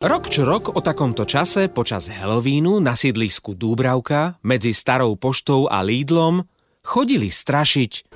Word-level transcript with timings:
Rok 0.00 0.32
čo 0.32 0.48
rok 0.48 0.72
o 0.72 0.80
takomto 0.80 1.28
čase 1.28 1.68
počas 1.68 2.08
Halloweenu 2.08 2.80
na 2.80 2.96
sídlisku 2.96 3.52
Dúbravka 3.52 4.40
medzi 4.40 4.72
starou 4.72 5.12
poštou 5.20 5.68
a 5.68 5.84
Lídlom 5.84 6.40
chodili 6.80 7.28
strašiť 7.28 8.08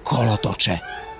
kolotoče. 0.00 0.74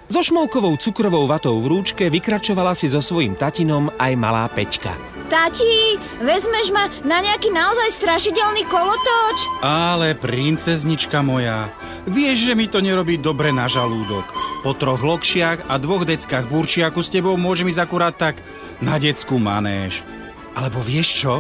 So 0.08 0.24
šmolkovou 0.24 0.72
cukrovou 0.80 1.28
vatou 1.28 1.60
v 1.60 1.68
rúčke 1.68 2.08
vykračovala 2.08 2.72
si 2.72 2.88
so 2.88 3.04
svojím 3.04 3.36
tatinom 3.36 3.92
aj 4.00 4.12
malá 4.16 4.48
Peťka. 4.48 5.15
Tati, 5.26 5.98
vezmeš 6.22 6.70
ma 6.70 6.86
na 7.02 7.18
nejaký 7.18 7.50
naozaj 7.50 7.98
strašidelný 7.98 8.62
kolotoč? 8.70 9.38
Ale 9.58 10.14
princeznička 10.14 11.18
moja, 11.18 11.66
vieš, 12.06 12.46
že 12.46 12.54
mi 12.54 12.70
to 12.70 12.78
nerobí 12.78 13.18
dobre 13.18 13.50
na 13.50 13.66
žalúdok. 13.66 14.22
Po 14.62 14.70
troch 14.78 15.02
lokšiach 15.02 15.66
a 15.66 15.82
dvoch 15.82 16.06
deckách 16.06 16.46
burčiaku 16.46 17.02
s 17.02 17.10
tebou 17.10 17.34
môžem 17.34 17.66
ísť 17.66 17.82
akurát 17.82 18.14
tak 18.14 18.38
na 18.78 19.02
detskú 19.02 19.42
manéž. 19.42 20.06
Alebo 20.54 20.78
vieš 20.78 21.26
čo? 21.26 21.34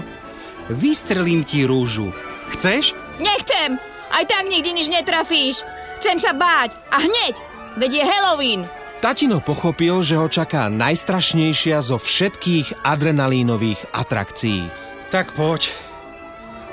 Vystrelím 0.66 1.46
ti 1.46 1.62
rúžu. 1.62 2.10
Chceš? 2.50 2.90
Nechcem! 3.22 3.78
Aj 4.10 4.26
tak 4.26 4.50
nikdy 4.50 4.74
nič 4.74 4.90
netrafíš. 4.90 5.62
Chcem 6.02 6.18
sa 6.18 6.34
báť. 6.34 6.74
A 6.90 6.98
hneď! 7.06 7.38
Veď 7.78 8.02
je 8.02 8.04
Halloween. 8.08 8.60
Tatino 9.06 9.38
pochopil, 9.38 10.02
že 10.02 10.18
ho 10.18 10.26
čaká 10.26 10.66
najstrašnejšia 10.66 11.78
zo 11.78 11.94
všetkých 11.94 12.82
adrenalínových 12.82 13.94
atrakcií. 13.94 14.66
Tak 15.14 15.30
poď. 15.38 15.70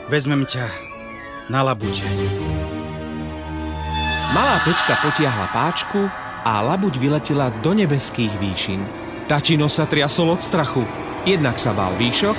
Vezmem 0.09 0.41
ťa 0.41 0.65
na 1.53 1.61
labute. 1.61 2.01
Malá 4.33 4.57
Peťka 4.65 4.97
potiahla 5.05 5.53
páčku 5.53 6.09
a 6.41 6.57
labuť 6.73 6.97
vyletela 6.97 7.53
do 7.61 7.77
nebeských 7.77 8.33
výšin. 8.41 8.81
Tatino 9.29 9.69
sa 9.69 9.85
triasol 9.85 10.33
od 10.33 10.41
strachu. 10.41 10.89
Jednak 11.29 11.61
sa 11.61 11.69
bál 11.69 11.93
výšok 12.01 12.37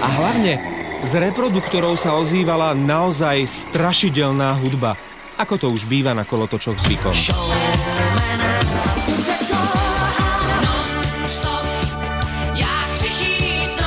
a 0.00 0.06
hlavne 0.08 0.56
z 1.04 1.20
reproduktorov 1.20 2.00
sa 2.00 2.16
ozývala 2.16 2.72
naozaj 2.72 3.44
strašidelná 3.44 4.56
hudba, 4.64 4.96
ako 5.36 5.60
to 5.60 5.66
už 5.68 5.84
býva 5.84 6.16
na 6.16 6.24
kolotočoch 6.24 6.80
zvykom. 6.80 7.12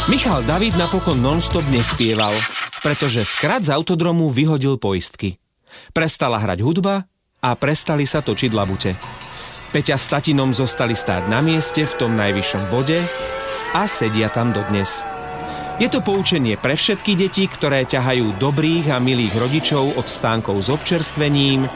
Michal 0.07 0.39
David 0.47 0.79
napokon 0.79 1.19
nonstop 1.19 1.67
nespieval, 1.67 2.31
pretože 2.79 3.27
skrat 3.27 3.67
z 3.67 3.75
autodromu 3.75 4.31
vyhodil 4.31 4.79
poistky. 4.79 5.35
Prestala 5.91 6.39
hrať 6.39 6.63
hudba 6.63 7.03
a 7.43 7.49
prestali 7.59 8.07
sa 8.07 8.23
točiť 8.23 8.55
labute. 8.55 8.95
Peťa 9.75 9.99
s 9.99 10.07
tatinom 10.07 10.55
zostali 10.55 10.95
stáť 10.95 11.27
na 11.27 11.43
mieste 11.43 11.83
v 11.83 11.93
tom 11.99 12.15
najvyššom 12.15 12.63
bode 12.71 13.03
a 13.75 13.83
sedia 13.83 14.31
tam 14.31 14.55
dodnes. 14.55 15.03
Je 15.75 15.91
to 15.91 15.99
poučenie 15.99 16.55
pre 16.55 16.79
všetky 16.79 17.19
deti, 17.19 17.43
ktoré 17.43 17.83
ťahajú 17.83 18.39
dobrých 18.39 18.95
a 18.95 19.03
milých 19.03 19.35
rodičov 19.35 19.99
od 19.99 20.07
stánkov 20.07 20.63
s 20.63 20.71
občerstvením 20.71 21.67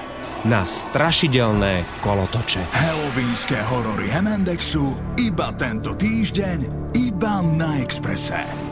na 0.47 0.63
strašidelné 0.63 1.83
kolotoče. 1.99 2.63
Halloweenské 2.73 3.59
horory 3.67 4.07
Hemendexu 4.07 4.95
iba 5.19 5.51
tento 5.59 5.93
týždeň, 5.93 6.59
iba 7.21 7.37
na 7.53 7.77
Exprese. 7.77 8.70